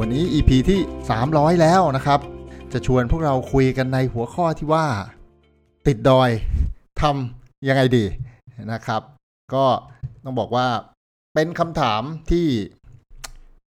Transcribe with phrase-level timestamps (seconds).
[0.00, 0.80] วันนี้ EP ที่
[1.20, 2.20] 300 แล้วนะครับ
[2.72, 4.86] จะชวนพวกเราคุยกันในหัวข้อที่ว่า
[5.86, 6.30] ติดดอย
[7.00, 8.04] ทำยังไงดี
[8.72, 9.02] นะครับ
[9.54, 9.64] ก็
[10.24, 10.66] ต้องบอกว่า
[11.34, 12.46] เป็นคำถามที่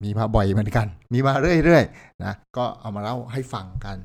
[0.02, 1.32] มีมาบ่อยเหมือนกัน มีมา
[1.64, 3.96] เรื่อยๆนะ ก็เอามาเล่าให้ฟังกัน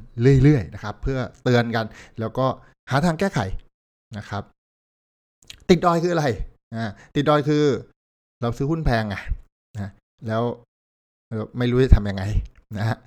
[0.43, 1.85] เรื่อยๆนะครับ เพื่อเตือนกัน
[2.19, 2.45] แล้วก็
[2.89, 3.39] หาทางแก้ไข
[4.17, 4.43] นะครับ
[5.69, 6.25] ติดดอยคืออะไร
[6.75, 7.63] อ่าติดดอยคือ
[8.41, 9.15] เราซื้อหุ้นแพงไง
[9.79, 9.89] นะ
[10.27, 10.43] แล้ว
[11.57, 12.23] ไม่รู้จะทำยังไง
[12.77, 12.97] นะฮะ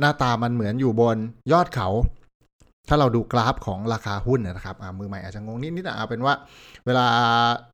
[0.00, 1.16] หน้าตามันเหมือนอยู่บน
[1.52, 1.88] ยอดเขา
[2.88, 6.34] ถ้าเราดูกราฟของราคาหุ้นนะครับมือใหม่อาจจะงงนิดๆนะเอาเป็นว่า
[6.86, 7.06] เวลา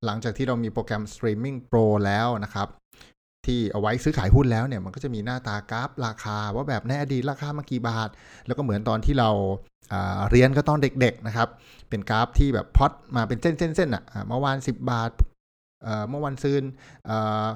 [0.05, 2.69] หลังจากที่เรามีโปรแกรม Streaming Pro แล้วนะครับ
[3.47, 8.09] ที่เอาไว้ซื้อขายหุ้นแล้วเนี่ยมันก็จะมีหน้าตากราฟราคาว่าแบบในอดีตราคามากี่บาท
[8.47, 11.49] แล้วก็เหมือนตอนที่เราาเรียนก็ตอนเด็กๆนะครับ
[11.89, 15.11] เป็นกราฟที่แบบพอตมาเป็นเส้นๆๆอะเมื่อวาน 10 บาท
[16.09, 16.63] เมื่อวันซืน
[17.07, 17.47] เอ่อ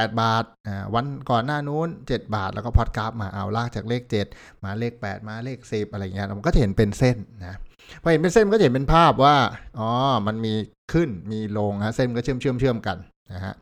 [0.00, 7.58] 8 บาทอ่าวันก่อนหน้านู้น 7 บาท แล้วก็พอดกราฟมาเอาลากจากเลข 7 มาเลข 8 มาเลข 10 อะไรเงี้ยมันก็จะเห็นเป็นเส้นนะ
[8.02, 9.36] พอเห็นเป็นเส้นมันก็จะเห็นเป็นภาพว่า
[9.78, 9.90] อ๋อ
[10.26, 10.54] มันมี
[10.92, 12.96] ขึ้นมีลงนะเส้นมันก็เชื่อมเชื่อมเชื่อมกัน
[13.34, 13.54] นะฮะ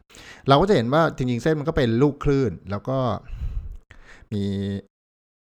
[0.49, 2.99] เราก็จะเห็นว่าจริงๆเส้นมันก็เป็นลูกคลื่น แล้วก็
[4.33, 4.45] มี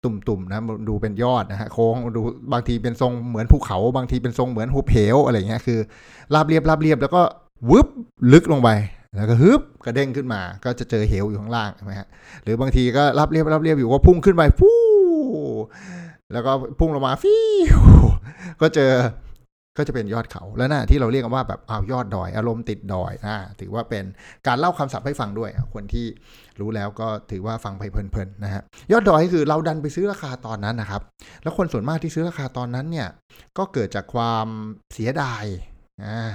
[0.04, 2.20] ตุ่มๆนะดูเป็นยอดนะฮะโค้งดู
[2.52, 5.78] บางทีเป็นทรงเหมือนภูเขา บางทีเป็นทรงเหมือนหุบเหวอะไรเงี้ยคือ
[6.34, 7.22] ราบเรียบราบเรียบแล้วก็
[7.70, 7.88] วึบ
[8.32, 8.68] ลึกลงไป
[9.16, 12.08] แล้วก็ฮึบกระเด้งขึ้นมา ก็จะเจอเหวอยู่ข้างล่างใช่ไหมฮะ
[12.42, 14.78] หรือบางทีก็รับเรียบรับเรียบอยู่ก็พุ่งขึ้นไปฟู่
[16.32, 17.36] แล้วก็พุ่งลงมาฟิ
[17.78, 17.80] ว
[18.60, 18.92] ก็เจอ
[19.78, 24.04] ก็จะเป็นยอดเขาแล้วนะที่เราเรียกกันว่าแบบอ้าวยอดดอย อารมณ์ติดดอยนะถือว่าเป็น
[24.46, 26.06] การเล่าคำศัพท์ให้ฟังด้วย คนที่
[26.60, 31.02] รู้แล้วก็ถือว่าฟังไปเพลินๆนะฮะยอดดอยคือเราดันไปซื้อราคาตอนนั้นนะครับ
[31.42, 33.08] แล้วคนส่วนมากที่ซื้อราคาตอนนั้นเนี่ย
[33.58, 34.46] ก็เกิดจากความ
[34.92, 35.44] เสียดาย
[36.04, 36.32] อ่า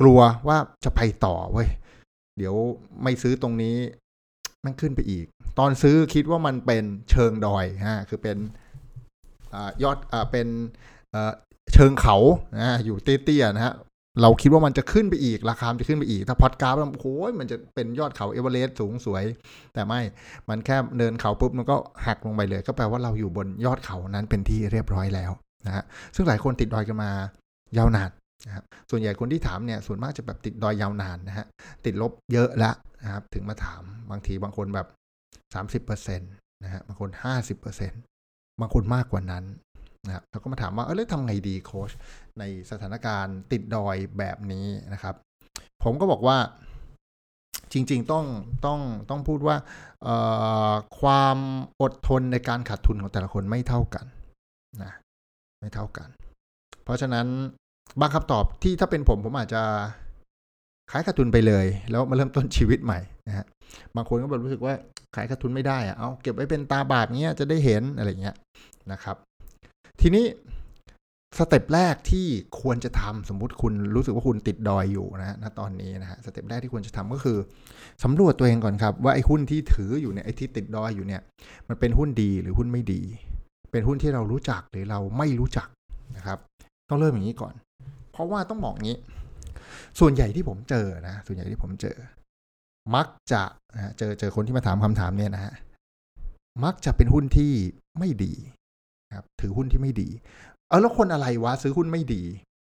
[0.00, 1.68] กลัวว่าจะไปต่อเว้ย
[2.38, 2.54] เดี๋ยว
[3.02, 3.76] ไม่ซื้อตรงนี้
[4.64, 5.26] มันขึ้นไปอีก
[5.58, 8.36] ตอนซื้อคิดว่ามันเป็นเชิงดอยฮะคือเป็น
[9.54, 10.48] อยอดอเป็น
[11.74, 12.16] เชิงเขา
[12.60, 13.74] นะอยู่เตี้ยๆนะฮะ
[14.22, 19.24] เราคิดว่ามันจะขึ้นไปอีก ราคาจะขึ้นไปอีก ถ้าพอดกราฟแล้วโอ้ยมันจะเป็นยอดเขาเอเวอเรสต์สูงสวย
[19.74, 20.00] แต่ไม่
[20.48, 21.76] มันแค่เดินเขาปุ๊บมันก็
[22.06, 25.30] หักลงไปเลย ก็แปลว่าเราอยู่บนยอดเขานั้นเป็นที่เรียบร้อยแล้ว
[25.66, 27.10] นะฮะซึ่งหลายคนติดดอยกันมา
[27.76, 28.10] ยาวนาน
[28.46, 31.46] นะครับส่วนใหญ่คนที่ถามเนี่ยส่วนมากจะแบบติดดอยยาวนานนะฮะ
[31.84, 34.88] ติดลบเยอะแล้วนะครับ ถึงมาถามบางทีบางคนแบบ
[35.54, 36.32] สามสิบเปอร์เซ็นต์
[36.64, 38.00] นะฮะบางคนห้าสิบเปอร์เซ็นต์
[38.60, 39.44] บางคนมากกว่านั้น
[40.06, 41.90] นะครับแล้วก็มาถามว่าเออแล้วทำไงดีโค้ช
[42.38, 45.14] ในสถานการณ์ติดดอยแบบนี้นะครับ
[45.84, 46.38] ผมก็บอกว่า
[47.72, 48.24] จริง ๆ ต้อง
[48.66, 48.80] ต้อง
[49.10, 49.56] ต้องพูดว่า
[51.00, 51.38] ความ
[51.82, 54.06] อดทนในการขาดทุนของแต่ละคนไม่เท่ากัน
[54.82, 54.92] นะ
[55.60, 56.08] ไม่เท่ากัน
[56.84, 57.26] เพราะฉะนั้น
[58.00, 59.62] บางคำตอบที่ถ้าเป็นผมผมอาจจะ
[60.90, 63.46] ขายขาดทุนไปเลย แล้วมาเริ่มต้นชีวิตใหม่นะฮะ
[63.96, 64.74] บางคนก็แบบรู้สึกว่า
[65.16, 68.36] ขายขาดทุนไม่ได้อะเอาเก็บไว้เป็นตาบาปเงี้ยจะได้เห็นอะไรเงี้ย
[68.92, 69.16] นะครับ
[70.00, 70.24] ทีนี้
[71.38, 72.26] step แรกที่
[72.60, 77.38] ควรจะทำสมมุติคุณรู้สึกว่าคุณติดดอยอยู่นะณตอนนี้นะฮะ step แรกที่ควรจะทำก็คือ
[78.04, 81.20] สำรวจตัวเองก่อนครับ ว่าไอ้หุ้นที่ถืออยู่เนี่ยไอ้ที่ติดดอยอยู่เนี่ย
[81.68, 83.00] มันเป็นหุ้นดีหรือหุ้นไม่ดี
[83.70, 85.68] เป็นหุ้นที่เรารู้จักหรือเราไม่รู้จัก
[86.16, 86.38] นะครับ
[86.88, 87.54] ต้องเริ่มอย่างนี้ก่อน
[88.16, 88.98] เพราะว่าต้องบอกงี้
[90.00, 91.96] ส่วนใหญ่ที่ผมเจอนะ ส่วนใหญ่ที่ผมเจอ
[92.94, 93.42] มักจะ
[93.74, 95.54] นะเจอเจอคนที่มาถามคำถามเนี่ยนะฮะ
[96.64, 97.52] มักจะเป็นหุ้นที่
[97.98, 98.34] ไม่ดี
[99.16, 100.08] ครับ ถือหุ้นที่ไม่ดี
[100.68, 102.22] เออแล้วคนอะไรวะซื้อหุ้นไม่ดี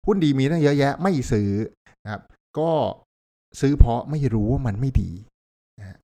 [0.07, 1.49] หุ้นดีมีตั้งเยอะแยะ ไม่ซื้อ
[2.03, 2.21] นะครับ
[2.59, 2.71] ก็
[3.59, 5.09] ซื้อเพราะไม่รู้ว่ามันไม่ดี
[5.79, 5.97] นะ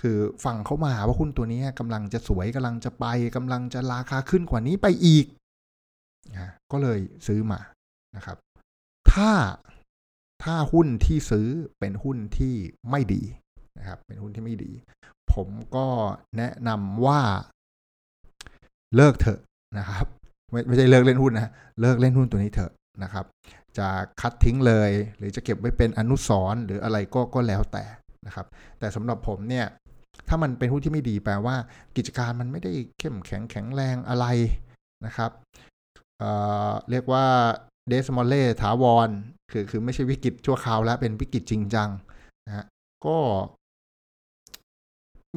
[0.00, 3.04] คือฟังเขามาว่าหุ้นตัวนี้กำลังจะสวยกำลังจะไป
[3.36, 5.26] กำลังจะราคาขึ้นกว่านี้ไปอีก
[6.32, 7.60] นะก็เลยซื้อมา
[8.16, 8.38] นะครับ
[9.14, 9.30] ถ้า
[10.42, 12.54] ถ้าหุ้นที่ซื้อเป็นหุ้นที่
[12.90, 13.22] ไม่ดี
[13.78, 14.72] นะครับ เป็นหุ้นที่ไม่ดี
[15.32, 15.86] ผมก็
[16.36, 17.20] แนะนำว่า
[18.96, 19.40] เลิกเถอะ
[19.78, 20.06] นะครับ
[20.50, 22.72] ไม่ไม่ใช่เลิกเล่นหุ้นนะเลิกเล่นหุ้นตัวนี้เถอะ
[23.02, 23.24] นะครับ
[23.78, 23.88] จะ
[24.20, 27.84] คัดทิ้งเลย หรือจะเก็บไว้เป็นอนุสรณ์หรืออะไรก็ก็แล้วแต่
[28.26, 28.46] นะครับ
[28.78, 29.66] แต่สำหรับผมเนี่ย
[30.28, 31.56] ถ้ามันเป็นหุ้นที่ไม่ดีแปลว่า
[31.96, 34.26] กิจการมันไม่ได้เข้มแข็งแข็งแรงอะไร
[35.06, 35.30] นะครับ
[36.18, 37.26] เเรียกว่า
[37.88, 39.08] เดสมอลเล่ถาวร
[39.52, 41.88] คือคือไม่ใช่วิกฤตชั่วคราวแล้วเป็นวิกฤตจริงจัง
[42.46, 42.64] นะฮะ
[43.06, 43.16] ก็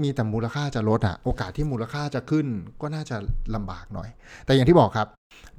[0.01, 2.47] มีแต่มูลค่าจะลดอะโอกาสที่มูลค่าจะขึ้น
[2.81, 3.17] ก็น่าจะ
[3.55, 4.09] ลำบากหน่อย
[4.45, 5.07] แต่อย่างที่บอกครับ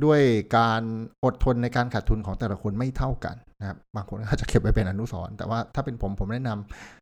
[0.04, 0.20] ด้วย
[0.56, 0.82] การ
[1.24, 6.50] อดทนในการขาดทุนของแต่ละคนไม่เท่ากันนะครับ บางคนอาจจะเก็บไว้เป็นอนุสรณ์แต่ว่าถ้าเป็นผมผมแนะน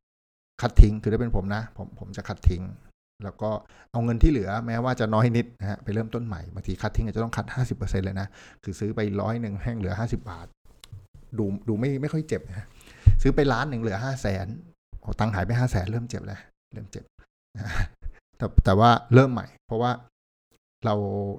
[0.04, 2.62] ำคัดทิ้ง คือถ้าเป็นผมนะ ผมผมจะคัดทิ้ง
[3.24, 3.50] แล้วก็
[3.92, 7.46] เอาเงินที่เหลือแม้ว่าจะน้อยนิดนะฮะไปเริ่มต้นใหม่บางทีคัดทิ้งอาจจะต้องคัด
[7.76, 8.28] 50%เลยนะ
[8.64, 10.46] คือซื้อไปร้อยหนึ่งแห้งเหลือ 50 บาท
[11.38, 12.66] ดูดูไม่ไม่ค่อยเจ็บนะ
[13.22, 14.46] ซื้อไปล้านหนึ่งเหลือห้าแสน
[15.00, 16.40] โอ้ตังค์หายไปห้าแสนเริ่มเจ็บแล้ว
[16.72, 17.04] เริ่มเจ็บ
[17.56, 17.70] นะ
[18.38, 19.90] แต่แต่ว่าเริ่มใหม่ เพราะว่า
[20.84, 20.94] เรา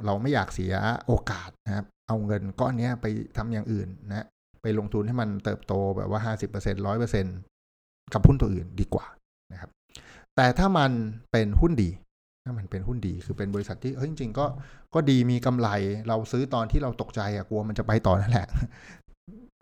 [0.05, 0.73] เราไม่อยากเสีย
[1.07, 3.05] โอกาสนะครับ เอาเงินก้อนนี้ไป
[3.37, 4.25] ทำอย่างอื่นนะ
[4.61, 7.25] ไปลงทุนให้มันเติบโตแบบว่าห้าสิบเปอร์เซ็นร้อยเปอร์เซ็น
[8.13, 9.05] กับหุ้นตัวอื่นดีกว่า
[9.53, 9.69] นะครับ
[10.37, 10.91] แต่ถ้ามัน
[11.31, 11.89] เป็นหุ้นดี
[12.45, 14.45] ถ้ามันเป็นหุ้นดีคือเป็นบริษัทที่เฮ้ยจริงๆก็
[14.93, 15.69] ก็ดีมีกำไร
[16.07, 18.47] เราซื้อตอนที่เราตกใจอะกลัวมันจะไปต่อนั่นแหละ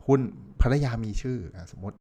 [0.07, 0.19] หุ้น
[0.61, 1.37] ภรรยามีชื่อ
[1.71, 1.97] สมมติ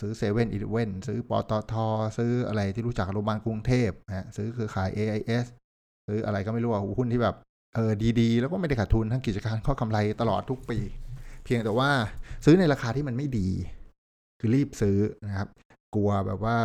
[0.00, 1.74] ซื้อเซเว่นอีเวนซื้อปตท
[2.18, 5.46] ซื้ออะไรที่รู้จักโรงพยาบาลกรุงเทพนะซื้อคือขาย AIS
[6.06, 7.36] ซื้ออะไรก็ไม่รู้ว่าหุ้นที่แบบ
[7.74, 10.78] เออดีๆ แล้วก็ไม่ได้ขาดทุนทั้งกิจการข้อกำไรตลอดทุกปี
[11.44, 11.90] เพียงแต่ว่า
[12.44, 13.48] ซื้อในราคาที่มันไม่ดี
[14.40, 15.48] คือรีบซื้อนะครับ
[15.94, 16.58] กลัวแบบว่า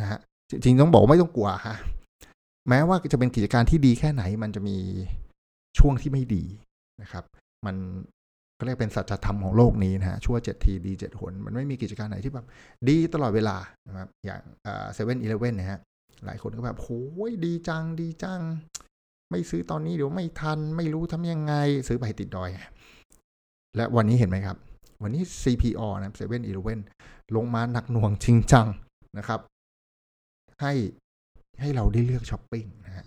[0.00, 1.76] นะฮะ จริงๆต้องบอกไม่ต้องกลัวฮะ
[2.68, 4.76] แม้ว่าจะเป็นกิจการที่ดีแค่ไหน มันจะมี
[5.78, 6.44] ช่วงที่ไม่ดี
[7.02, 7.24] นะครับ
[7.66, 7.76] มัน
[8.58, 12.46] ก็เรียกเป็นสัจธรรมของโลกนี้นะฮะชั่วเจ็ดทีดีเจ็ดหน มันไม่มีกิจการไหนที่แบบ
[12.88, 13.56] ดีตลอดเวลา
[13.86, 14.40] นะครับอย่าง
[14.94, 15.80] เซเว่นอีเลฟเว่นนะฮะ
[16.24, 18.40] หลายคนก็แบบโอ้ยดีจังดีจัง
[19.30, 21.54] ไม่ซื้อตอนนี้เดี๋ยวไม่ทัน ไม่รู้ทำยังไง
[21.88, 22.50] ซื้อไปติดดอย
[23.76, 24.56] และวันนี้เห็นไหมครับ
[25.02, 26.80] วันนี้ CPALL นะเซเว่นอีเลฟเว่น
[27.36, 28.66] ลงมาหนักหน่วงจริงจัง
[29.18, 29.40] นะครับ
[30.62, 30.72] ให้
[31.60, 33.04] ให้เราได้เลือกช้อปปิ้งนะฮะ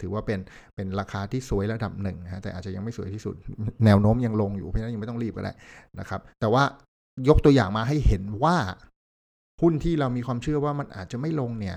[0.00, 0.38] ถือว่าเป็น
[0.74, 3.34] เป็นราคาที่สวยระดับหนึ่งนะแต่อาจจะยังไม่สวยที่สุด
[3.84, 5.52] แนวโน้มยังลงอยู่เพราะฉะนั้นยังไม่ต้องรีบก็ได้
[6.00, 6.62] นะครับ แต่ว่า
[7.28, 8.56] ยกตัวอย่างมาให้เห็นว่า
[9.60, 11.76] หุ้นที่เรามีความเชื่อว่ามันอาจจะไม่ลงเนี่ย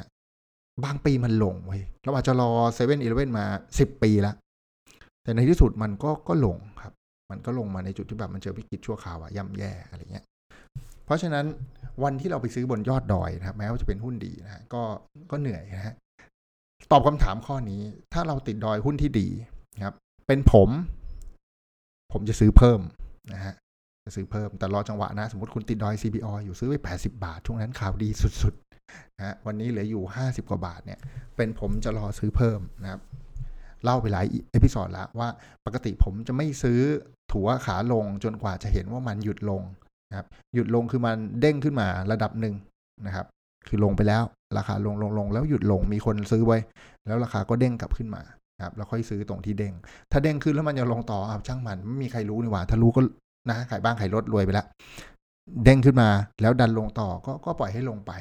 [0.84, 3.46] บางปีมันลงเว้ยเราอาจจะรอเซเว่นอีเลฟเว่นมา
[3.80, 4.36] สิบปีล้ว
[5.24, 6.94] แต่ในที่สุดมันก็ก็ลงครับ
[7.32, 10.26] มันก็ลงมาในจุดที่แบบมันเจอวิกฤตชั่วคราวอะย่ำแย่อะไรเงี้ย
[11.06, 11.46] เพราะฉะนั้น
[12.04, 14.84] วันที่เราไปซื้อบนยอดดอยนะครับแม้ว่าจะเป็นหุ้นดีนะก็
[15.32, 15.96] ก็เหนื่อยนะฮะ
[16.92, 17.82] ตอบคำถามข้อนี้
[18.14, 19.28] ถ้าเราติดดอยหุ้นที่ดี
[19.84, 19.94] ครับ
[20.28, 20.70] เป็นผม
[22.14, 22.80] ผมจะซื้อเพิ่ม
[23.34, 23.54] นะฮะ
[24.06, 28.10] จะซื้อเพิ่มแต่รอจังหวะนะ สมมติคุณติดดอย CPO อยู่ซื้อไป 80 บาท ช่วงนั้นข่าวดี
[28.42, 31.00] สุดๆนะวันนี้เหลืออยู่ 50 กว่าบาทเนี่ย
[31.36, 33.02] เป็นผมจะรอซื้อเพิ่มนะครับ
[33.84, 35.30] เล่าไปหลายเอพิซอดแล้วว่า
[35.66, 36.80] ปกติผมจะไม่ซื้อ
[37.32, 39.62] ถัวขาลงจนกว่าจะเห็นว่ามันหยุดลง
[40.10, 42.56] นะครับหยุดลงคือมันเด้งขึ้นมาระดับหนึ่ง
[43.06, 43.26] นะครับ
[43.68, 44.24] คือลงไปแล้ว
[44.58, 46.58] ราคาลงลงลงแล้วหยุดลงมีคนซื้อไว้
[47.08, 48.22] แล้วราคาก็เด้งกลับขึ้นมา
[48.66, 49.74] ครับแล้วค่อยซื้อตรงที่เด้ง
[50.12, 53.02] ถ้าเด้งขึ้นแล้วมันยังลงต่ออ้าวช่างมันไม่มีใครรู้นี่หว่า ถ้ารู้ก็
[53.50, 54.66] นะขายบ้างขายรถรวยไปแล้ว
[55.64, 56.10] เด้งขึ้นมา
[56.42, 58.12] แล้วดันลงต่อก็ก็ปล่อยให้ลงไป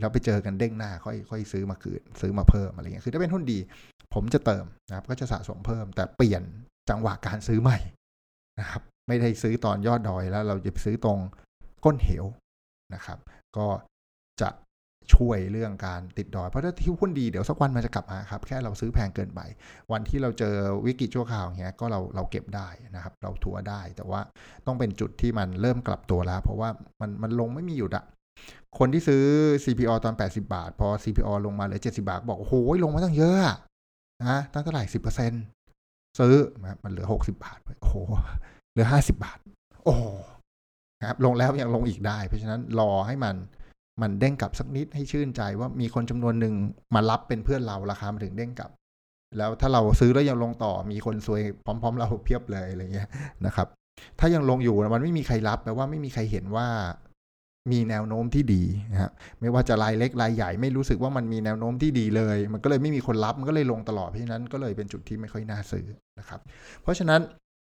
[0.00, 3.58] แล้วไปเจอกันเด้งหน้าค่อยค่อยซื้อมาคืนซื้อมาเพิ่มอะไรเงี้ยคือถ้าเป็นหุ้นดี
[4.14, 6.42] ผมจะเติมนะครับ ก็จะสะสมเพิ่ม แต่เปลี่ยน
[6.90, 7.78] จังหวะการซื้อใหม่
[8.60, 11.18] นะครับ ไม่ได้ซื้อตอนยอดดอยแล้ว เราจะไปซื้อตรง
[11.84, 12.24] ก้นเหว
[12.94, 13.18] นะครับ
[13.56, 13.66] ก็
[14.40, 14.48] จะ
[15.14, 19.40] ช่วยเรื่องการติดดอย เพราะถ้าที่หุ้นดีเดี๋ยวสักวันมันจะกลับมาครับ แค่เราซื้อแพงเกินไป
[19.92, 20.54] วันที่เราเจอ
[20.86, 24.20] วิกฤตชั่วคราวเงี้ยก็เราเราเก็บได้นะครับ เราถัวได้ แต่ว่า
[24.66, 26.70] ต้องเป็นจุดที่มันเริ่มกลับตัวแล้ว เพราะว่า
[27.00, 28.04] มันมันลงไม่มีหยุดอะ
[28.78, 29.22] คนที่ซื้อ
[29.64, 32.54] CPO ตอน 80 บาท พอ CPO ลงมาเหลือ 70 บาท บอกโอ้โห
[32.84, 33.38] ลงมาตั้งเยอะ
[34.24, 35.32] นะตั้งเท่าไหร่สิบเปอร์เซ็น
[36.18, 36.34] ซื้อ
[36.82, 37.96] มันเหลือ 60 บาท โอ้โห
[38.76, 39.38] เหลือ50บาท
[39.84, 39.94] โอ้
[41.08, 43.36] ครับลงแล้วยังลงอีกได้ เพราะฉะนั้นรอให้มัน
[44.02, 46.54] มันเด้งกลับสักนิดให้ชื่นใจว่ามีคนจำนวนหนึ่ง
[46.94, 48.70] มารับเป็นเพื่อนเราราคามาถึงเด้งกลับ
[49.38, 53.08] แล้วถ้าเราซื้อแล้วยังลงต่อมีคนซวยพร้อม ๆ เราเพียบเลยอะไรเงี้ย
[53.46, 53.68] นะครับ
[54.18, 56.66] ถ้ายังลงอยู่มันไม่มีใครรับแปลว่าไม่มีใครเห็นว่า
[57.72, 65.86] มีแนวโน้มที่ดีนะครับไม่ว่าจะรายเล็กรายใหญ่ไม่รู้สึกว่ามันมีแนวโน้มที่ดีเลย มันก็เลยไม่มีคนรับมันก็เลยลงตลอดเพราะฉะนั้นก็เลยเป็นจุดที่ไม่ค่อยน่าซื้อ
[66.18, 66.40] นะครับ
[66.82, 67.20] เพราะฉะนั้น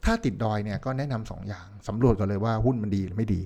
[0.08, 3.40] ถ้าติดดอยเนี่ยก็แนะนำสองอย่างสำรวจกันเลยว่าหุ้นมันดีหรือไม่ดี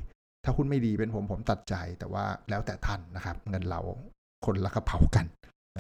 [0.45, 3.81] ถ้าหุ้นไม่ดีเป็นผมผมตัดใจแต่ว่าแล้วแต่ท่านนะครับ เงินเรา
[4.45, 5.26] คนละกระเป๋ากัน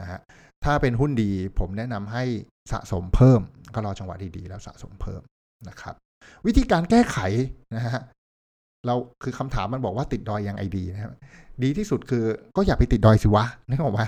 [0.00, 0.18] นะฮะ
[0.64, 2.24] ถ้าเป็นหุ้นดีผมแนะนำให้
[2.72, 3.40] สะสมเพิ่ม
[3.74, 5.20] ก็รอจังหวะดีๆ แล้วสะสมเพิ่ม
[5.68, 5.94] นะครับ
[6.46, 7.18] วิธีการแก้ไข
[7.74, 8.02] นะฮะ
[8.86, 11.12] เราคือคำถามมันบอกว่าติดดอยยังไงดีนะครับ
[11.62, 12.24] ดีที่สุดคือ
[12.56, 14.00] ก็อย่าไปติดดอยสิวะนึกออกไหม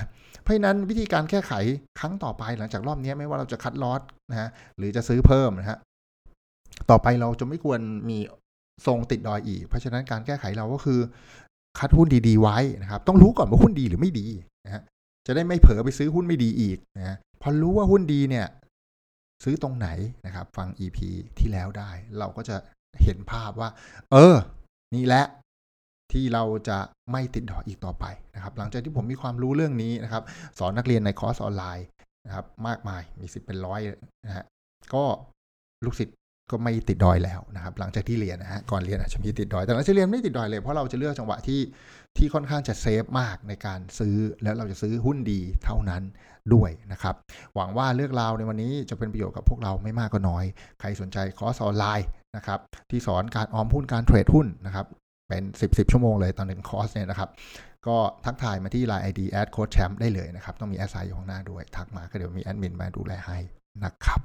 [0.43, 1.53] เพราะนั้นวิธีการแก้ไข
[2.01, 4.01] ครั้งต่อไปหลังจากรอบนี้ไม่ว่าเราจะคัดลอส
[4.31, 5.79] นะฮะหรือจะซื้อเพิ่มนะฮะ
[6.91, 8.19] ต่อไปเราจะไม่ควรมี
[8.87, 11.01] ทรงติดดอยอีก เพราะฉะนั้นการแก้ไขเราก็คือ
[11.79, 14.27] คัดหุ้นดีๆไว้นะครับ ต้องรู้ก่อนว่าหุ้นดีหรือไม่ดี
[14.67, 14.83] นะฮะ
[15.27, 18.47] จะได้ไม่เผลอไปซื้อหุ้นไม่ดีอีกนะพอรู้ว่าหุ้นดีเนี่ย
[19.45, 19.89] ซื้อตรงไหน
[20.27, 20.99] นะครับ ฟัง EP
[21.39, 22.57] ที่แล้วได้ เราก็จะ
[23.03, 23.69] เห็นภาพว่า
[24.13, 24.37] เออ
[24.95, 25.25] นี่แหละ
[26.13, 26.79] ที่เราจะ
[27.13, 28.05] ไม่ติดดอยอีกต่อไป
[28.35, 30.23] นะครับ หลังจากที่ผมมีความรู้เรื่องนี้นะครับ
[30.59, 31.87] สอนนักเรียนในคอร์สออนไลน์
[32.27, 33.81] นะครับ มากมายมีสิบเป็นร้อย
[34.27, 34.45] นะฮะ
[34.95, 35.05] ก็
[35.85, 36.17] ลูกศิษย์
[36.51, 41.61] ก็ไม่ติดดอยแล้วนะครับ หลังจากที่เรียนนะฮะก่อนเรียนอาจจะมีติดดอย แต่หลังจากเรียนไม่ติดดอยเลยเพราะเราจะเลือกจังหวะที่
[42.17, 46.03] ที่ค่อนข้างจะ safe มากในการซื้อแล้วเราจะซื้อหุ้นดีเท่านั้น
[46.55, 47.15] ด้วยนะครับ
[47.55, 50.45] หวังว่าเรื่องราวในวันนี้จะเป็นประโยชน์กับพวกเราไม่มากก็น้อย
[50.81, 52.61] ใครสนใจคอร์สออนไลน์นะครับ
[52.91, 54.87] ที่สอนการออมหุ้นการเทรดหุ้นนะครับ
[55.29, 57.31] เป็น 10 10 ชั่วโมงเลยตอนหนึ่งคอร์สเนี่ยนะครับ
[57.87, 63.39] ก็ทักทายมาที่ Line ID at โค้ชแชมป์ได้เลยนะครับ ต้องมีแอสไซอยู่ข้างหน้าด้วย ทักมาก็เดี๋ยวมีแอดมินมาดูแลให้
[63.85, 64.21] นะครับ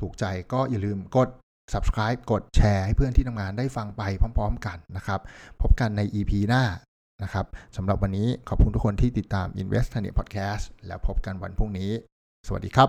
[0.00, 1.28] ถูกใจก็อย่าลืมกด
[1.74, 5.20] subscribe กดแชร์ให้เพื่อนที่ทำงานได้ฟังไปพร้อม ๆ กันนะครับ
[5.62, 6.62] พบกันใน EP หน้า
[7.22, 7.46] นะครับ
[7.76, 11.90] สำหรับวันนี้ขอบคุณทุกคนที่ติดตาม Invest t a n i Podcast แล้วพบกันวันพรุ่งนี้
[12.46, 12.88] สวัสดีครับ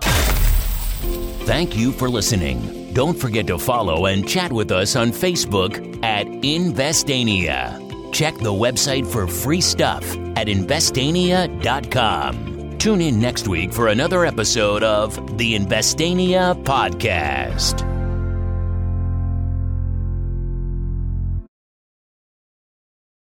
[1.51, 2.57] Thank you for listening.
[2.93, 5.71] Don't forget to follow and chat with us on Facebook
[6.03, 6.25] at
[6.57, 7.59] Investania.
[8.11, 10.03] Check the website for free stuff
[10.35, 12.77] at investania.com.
[12.77, 17.96] Tune in next week for another episode of the Investania Podcast.